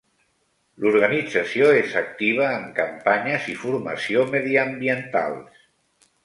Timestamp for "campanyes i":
2.79-3.55